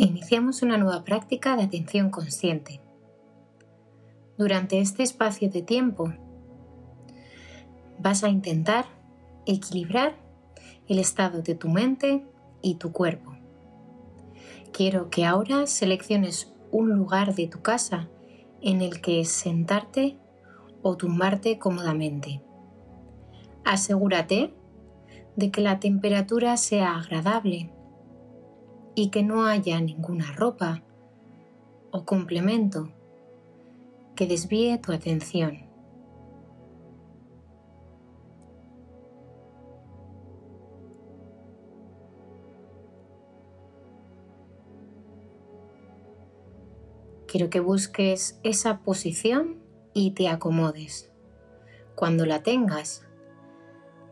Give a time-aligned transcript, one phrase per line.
[0.00, 2.80] Iniciamos una nueva práctica de atención consciente.
[4.38, 6.14] Durante este espacio de tiempo
[7.98, 8.84] vas a intentar
[9.44, 10.14] equilibrar
[10.86, 12.24] el estado de tu mente
[12.62, 13.36] y tu cuerpo.
[14.72, 18.08] Quiero que ahora selecciones un lugar de tu casa
[18.62, 20.16] en el que sentarte
[20.80, 22.40] o tumbarte cómodamente.
[23.64, 24.54] Asegúrate
[25.34, 27.72] de que la temperatura sea agradable
[28.98, 30.82] y que no haya ninguna ropa
[31.92, 32.92] o complemento
[34.16, 35.68] que desvíe tu atención.
[47.28, 49.62] Quiero que busques esa posición
[49.94, 51.12] y te acomodes.
[51.94, 53.06] Cuando la tengas,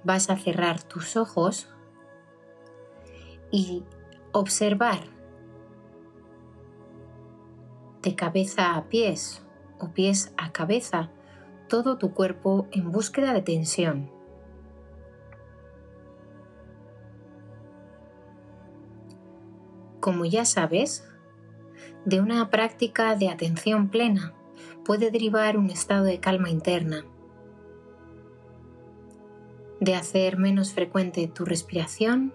[0.04, 1.68] vas a cerrar tus ojos
[3.50, 3.82] y
[4.38, 5.00] observar
[8.02, 9.42] de cabeza a pies
[9.78, 11.10] o pies a cabeza
[11.68, 14.10] todo tu cuerpo en búsqueda de tensión.
[20.00, 21.08] Como ya sabes,
[22.04, 24.34] de una práctica de atención plena
[24.84, 27.04] puede derivar un estado de calma interna,
[29.80, 32.32] de hacer menos frecuente tu respiración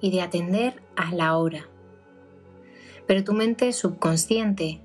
[0.00, 1.68] y de atender a la hora.
[3.06, 4.80] Pero tu mente subconsciente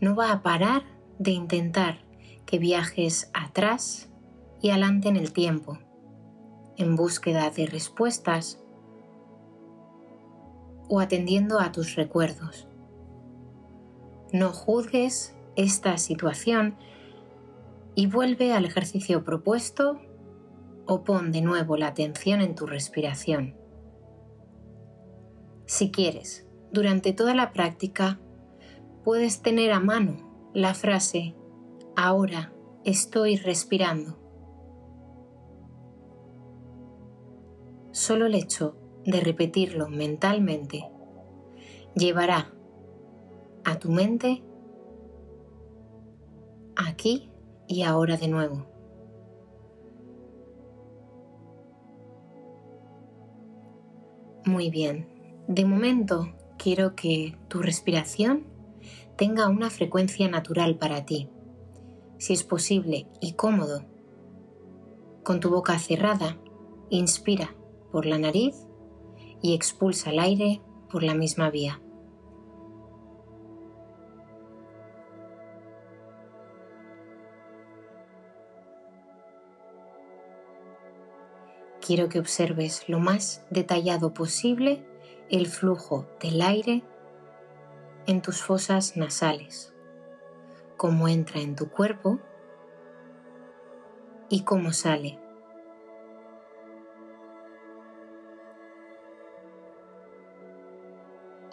[0.00, 0.82] no va a parar
[1.18, 1.98] de intentar
[2.46, 4.10] que viajes atrás
[4.60, 5.78] y adelante en el tiempo,
[6.76, 8.60] en búsqueda de respuestas
[10.88, 12.66] o atendiendo a tus recuerdos.
[14.32, 16.76] No juzgues esta situación
[17.94, 20.00] y vuelve al ejercicio propuesto
[20.86, 23.61] o pon de nuevo la atención en tu respiración.
[25.72, 28.20] Si quieres, durante toda la práctica,
[29.04, 31.34] puedes tener a mano la frase
[31.96, 32.52] ahora
[32.84, 34.18] estoy respirando.
[37.90, 40.90] Solo el hecho de repetirlo mentalmente
[41.94, 42.52] llevará
[43.64, 44.44] a tu mente
[46.76, 47.30] aquí
[47.66, 48.66] y ahora de nuevo.
[54.44, 55.11] Muy bien,
[55.48, 58.46] de momento quiero que tu respiración
[59.16, 61.28] tenga una frecuencia natural para ti,
[62.18, 63.84] si es posible y cómodo.
[65.24, 66.38] Con tu boca cerrada,
[66.90, 67.54] inspira
[67.90, 68.66] por la nariz
[69.40, 71.80] y expulsa el aire por la misma vía.
[81.84, 84.86] quiero que observes lo más detallado posible
[85.32, 86.84] el flujo del aire
[88.06, 89.72] en tus fosas nasales,
[90.76, 92.20] cómo entra en tu cuerpo
[94.28, 95.18] y cómo sale.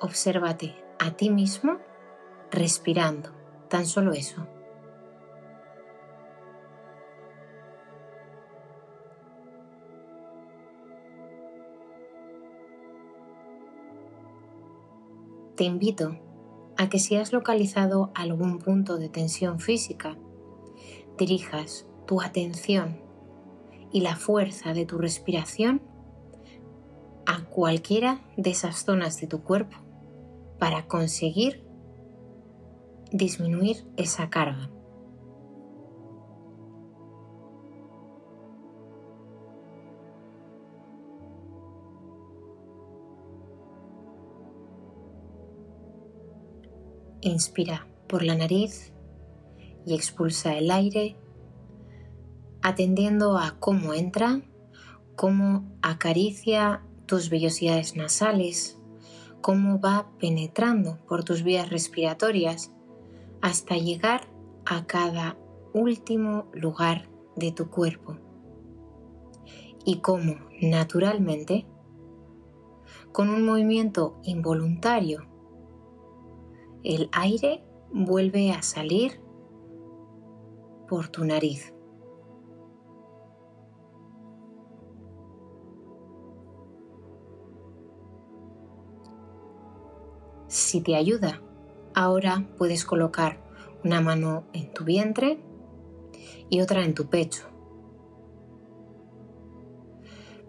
[0.01, 1.79] Obsérvate a ti mismo
[2.51, 3.31] respirando,
[3.69, 4.45] tan solo eso.
[15.59, 16.17] Te invito
[16.77, 20.17] a que si has localizado algún punto de tensión física,
[21.17, 23.01] dirijas tu atención
[23.91, 25.81] y la fuerza de tu respiración
[27.25, 29.75] a cualquiera de esas zonas de tu cuerpo
[30.59, 31.67] para conseguir
[33.11, 34.69] disminuir esa carga.
[47.21, 48.93] Inspira por la nariz
[49.85, 51.17] y expulsa el aire,
[52.61, 54.41] atendiendo a cómo entra,
[55.17, 58.79] cómo acaricia tus vellosidades nasales,
[59.41, 62.71] cómo va penetrando por tus vías respiratorias
[63.41, 64.21] hasta llegar
[64.65, 65.37] a cada
[65.73, 68.17] último lugar de tu cuerpo.
[69.83, 71.65] Y cómo, naturalmente,
[73.11, 75.28] con un movimiento involuntario
[76.83, 79.21] el aire vuelve a salir
[80.87, 81.73] por tu nariz.
[90.47, 91.41] Si te ayuda,
[91.93, 93.43] ahora puedes colocar
[93.83, 95.39] una mano en tu vientre
[96.49, 97.47] y otra en tu pecho.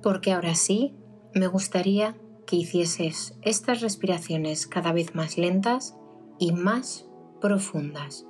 [0.02, 0.96] Porque ahora sí,
[1.34, 2.16] me gustaría
[2.46, 5.99] que hicieses estas respiraciones cada vez más lentas
[6.40, 7.06] y más
[7.40, 8.26] profundas.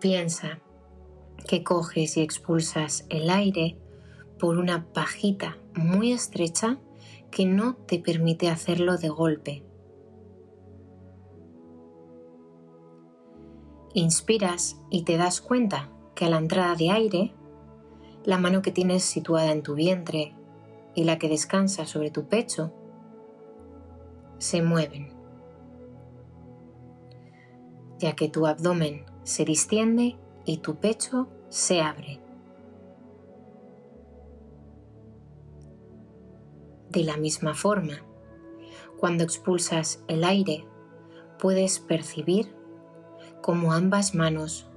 [0.00, 0.60] Piensa
[1.48, 3.78] que coges y expulsas el aire
[4.38, 6.78] por una pajita muy estrecha
[7.30, 9.64] que no te permite hacerlo de golpe.
[13.94, 17.34] Inspiras y te das cuenta que a la entrada de aire,
[18.24, 20.37] la mano que tienes situada en tu vientre
[20.98, 22.72] y la que descansa sobre tu pecho
[24.38, 25.14] se mueven,
[28.00, 32.20] ya que tu abdomen se distiende y tu pecho se abre.
[36.90, 38.04] De la misma forma,
[38.98, 40.66] cuando expulsas el aire,
[41.38, 42.56] puedes percibir
[43.40, 44.68] cómo ambas manos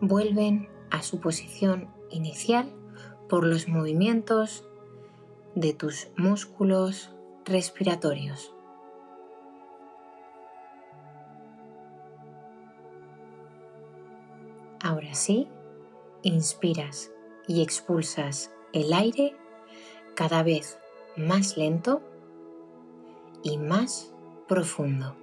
[0.00, 2.72] vuelven a su posición inicial
[3.28, 4.64] por los movimientos
[5.54, 7.12] de tus músculos
[7.44, 8.54] respiratorios.
[14.82, 15.48] Ahora sí,
[16.22, 17.10] inspiras
[17.46, 19.36] y expulsas el aire
[20.14, 20.78] cada vez
[21.16, 22.02] más lento
[23.42, 24.14] y más
[24.48, 25.16] profundo.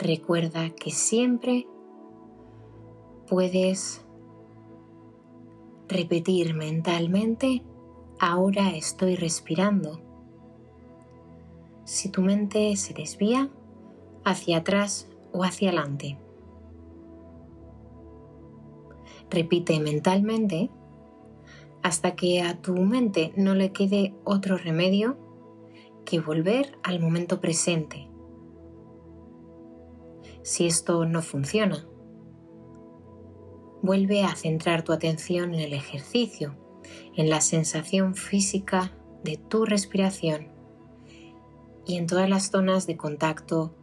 [0.00, 1.66] Recuerda que siempre
[3.28, 4.02] puedes
[5.88, 7.62] repetir mentalmente,
[8.18, 10.00] ahora estoy respirando.
[11.84, 13.50] Si tu mente se desvía
[14.24, 16.16] hacia atrás o hacia adelante.
[19.28, 20.70] Repite mentalmente
[21.82, 25.18] hasta que a tu mente no le quede otro remedio
[26.06, 28.09] que volver al momento presente
[30.50, 31.86] si esto no funciona.
[33.82, 36.56] Vuelve a centrar tu atención en el ejercicio,
[37.14, 38.92] en la sensación física
[39.22, 40.48] de tu respiración
[41.86, 43.76] y en todas las zonas de contacto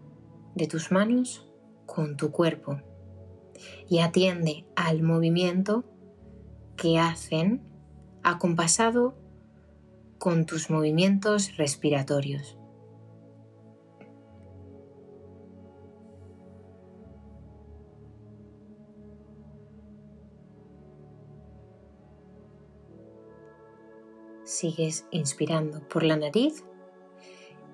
[0.56, 1.48] de tus manos
[1.86, 2.82] con tu cuerpo.
[3.88, 5.86] Y atiende al movimiento
[6.76, 7.62] que hacen
[8.24, 9.16] acompasado
[10.18, 12.57] con tus movimientos respiratorios.
[24.48, 26.64] Sigues inspirando por la nariz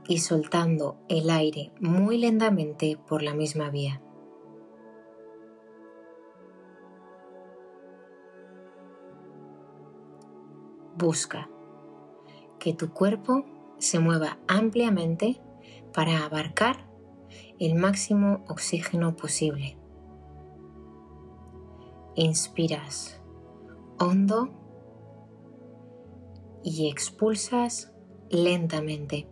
[0.08, 4.02] y soltando el aire muy lentamente por la misma vía.
[10.98, 11.50] Busca
[12.60, 13.46] que tu cuerpo
[13.78, 15.42] se mueva ampliamente
[15.94, 16.88] para abarcar
[17.60, 19.78] el máximo oxígeno posible.
[22.16, 23.22] Inspiras
[24.00, 24.63] hondo
[26.64, 27.92] y expulsas
[28.30, 29.28] lentamente.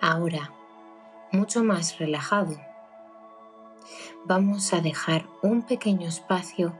[0.00, 0.52] Ahora,
[1.32, 2.56] mucho más relajado,
[4.24, 6.74] vamos a dejar un pequeño espacio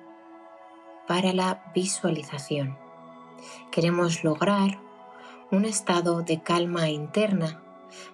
[1.06, 2.78] para la visualización.
[3.70, 4.80] Queremos lograr
[5.50, 7.62] un estado de calma interna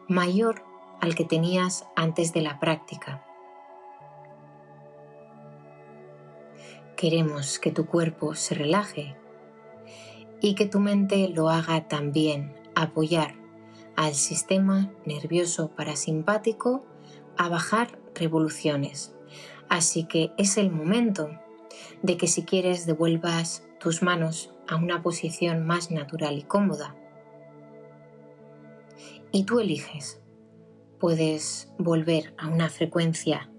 [0.08, 0.64] mayor
[1.04, 3.22] al que tenías antes de la práctica.
[6.96, 9.14] Queremos que tu cuerpo se relaje
[10.40, 13.34] y que tu mente lo haga también, apoyar
[13.96, 16.86] al sistema nervioso parasimpático
[17.36, 19.14] a bajar revoluciones.
[19.68, 21.28] Así que es el momento
[22.02, 26.96] de que si quieres devuelvas tus manos a una posición más natural y cómoda.
[29.32, 30.23] Y tú eliges
[30.98, 33.50] puedes volver a una frecuencia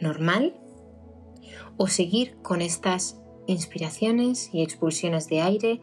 [0.00, 0.58] normal
[1.76, 5.80] o seguir con estas inspiraciones y expulsiones de aire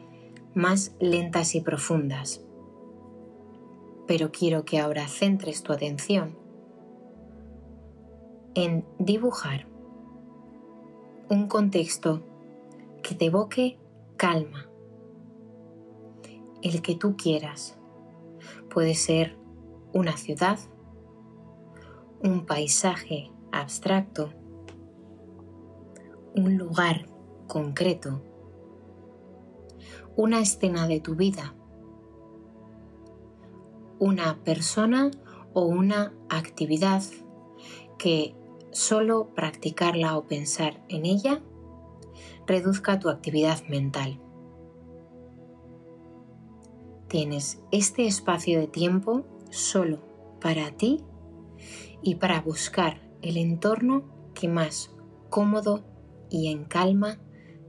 [0.54, 2.42] más lentas y profundas.
[4.08, 6.38] Pero quiero que ahora centres tu atención
[8.56, 9.68] en dibujar
[11.30, 12.24] un contexto
[13.04, 13.78] que te evoque
[14.18, 14.68] calma,
[16.62, 17.78] el que tú quieras.
[18.70, 19.39] Puede ser
[19.94, 20.60] una ciudad,
[22.22, 24.32] un paisaje abstracto,
[26.36, 27.08] un lugar
[27.48, 28.22] concreto,
[30.16, 31.56] una escena de tu vida,
[34.00, 35.12] una persona
[35.54, 37.02] o una actividad
[37.98, 38.36] que
[38.72, 41.42] solo practicarla o pensar en ella
[42.46, 44.22] reduzca tu actividad mental.
[47.08, 50.00] Tienes este espacio de tiempo solo
[50.42, 51.04] para ti
[52.02, 54.04] y para buscar el entorno
[54.34, 54.96] que más
[55.30, 55.84] cómodo
[56.30, 57.20] y en calma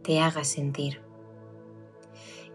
[0.03, 1.01] te haga sentir.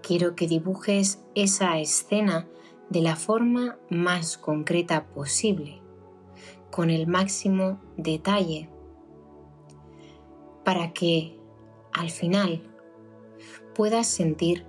[0.01, 2.47] Quiero que dibujes esa escena
[2.89, 5.81] de la forma más concreta posible,
[6.71, 8.69] con el máximo detalle,
[10.63, 11.39] para que
[11.93, 12.61] al final
[13.73, 14.65] puedas sentir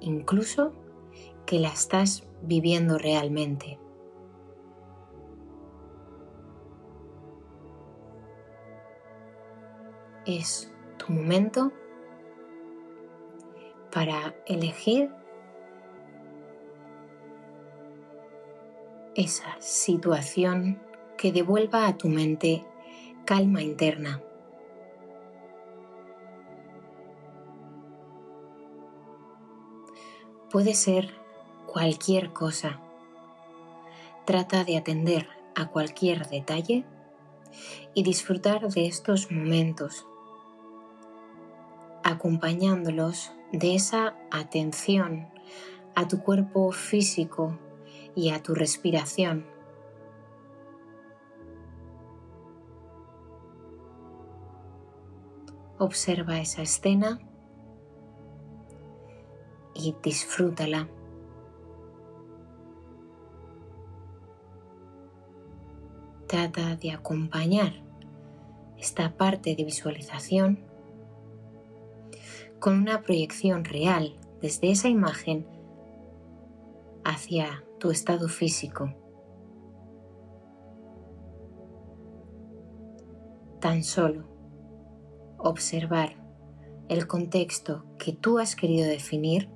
[0.00, 0.72] incluso
[1.46, 3.78] que la estás viviendo realmente.
[10.28, 11.72] Es tu momento
[13.90, 15.10] para elegir
[19.14, 20.82] esa situación
[21.16, 22.62] que devuelva a tu mente
[23.24, 24.22] calma interna.
[30.50, 31.08] Puede ser
[31.66, 32.82] cualquier cosa.
[34.26, 36.84] Trata de atender a cualquier detalle
[37.94, 40.06] y disfrutar de estos momentos,
[42.08, 45.28] acompañándolos de esa atención
[45.94, 47.58] a tu cuerpo físico
[48.14, 49.44] y a tu respiración.
[55.78, 57.20] Observa esa escena
[59.74, 60.88] y disfrútala.
[66.26, 67.82] Trata de acompañar
[68.78, 70.67] esta parte de visualización
[72.58, 75.46] con una proyección real desde esa imagen
[77.04, 78.94] hacia tu estado físico.
[83.60, 84.24] Tan solo
[85.38, 86.16] observar
[86.88, 89.50] el contexto que tú has querido definir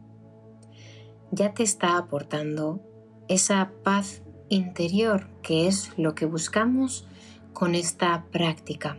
[1.30, 2.80] ya te está aportando
[3.28, 7.06] esa paz interior que es lo que buscamos
[7.52, 8.98] con esta práctica.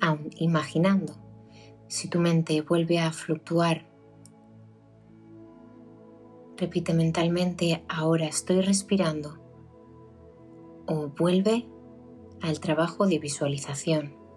[0.00, 1.14] Aún imaginando,
[1.88, 3.86] si tu mente vuelve a fluctuar,
[6.56, 9.38] repite mentalmente, ahora estoy respirando,
[10.86, 11.68] o vuelve
[12.40, 14.27] al trabajo de visualización.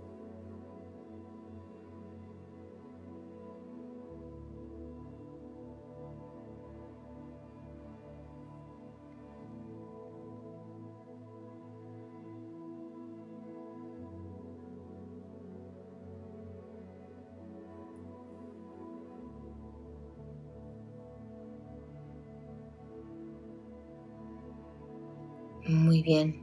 [25.92, 26.42] Muy bien.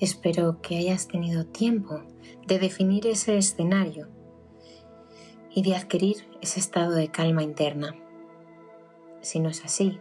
[0.00, 2.02] Espero que hayas tenido tiempo
[2.48, 4.08] de definir ese escenario
[5.54, 7.94] y de adquirir ese estado de calma interna.
[9.20, 10.00] Si no es así,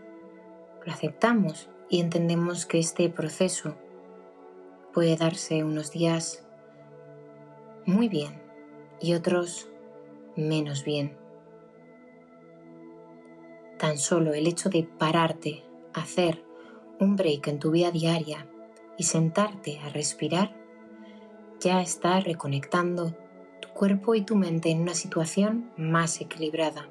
[0.83, 3.75] lo aceptamos y entendemos que este proceso
[4.95, 6.43] puede darse unos días
[7.85, 8.41] muy bien
[8.99, 9.69] y otros
[10.35, 11.15] menos bien.
[13.77, 16.43] Tan solo el hecho de pararte, hacer
[16.99, 18.47] un break en tu vida diaria
[18.97, 20.55] y sentarte a respirar,
[21.59, 23.15] ya está reconectando
[23.61, 26.87] tu cuerpo y tu mente en una situación más equilibrada.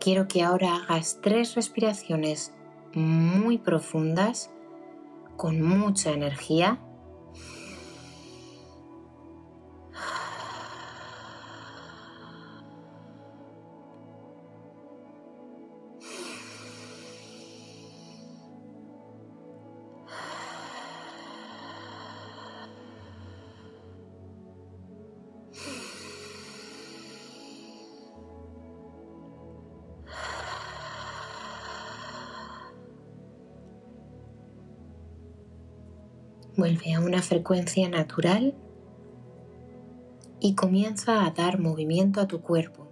[0.00, 2.52] Quiero que ahora hagas tres respiraciones
[2.94, 4.50] muy profundas,
[5.36, 6.80] con mucha energía
[36.58, 38.52] Vuelve a una frecuencia natural
[40.40, 42.88] y comienza a dar movimiento a tu cuerpo.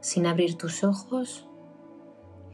[0.00, 1.48] Sin abrir tus ojos,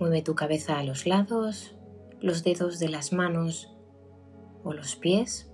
[0.00, 1.76] mueve tu cabeza a los lados,
[2.22, 3.70] los dedos de las manos
[4.64, 5.52] o los pies.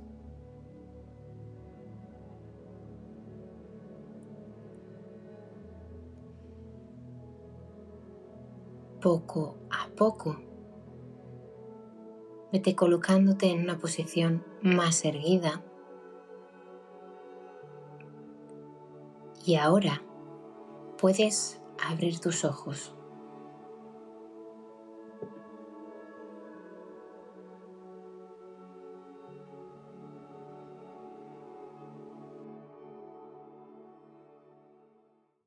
[9.01, 10.48] Poco a poco
[12.53, 15.63] Vete colocándote en una posición más erguida.
[19.45, 20.03] Y ahora
[20.99, 22.98] puedes abrir tus ojos.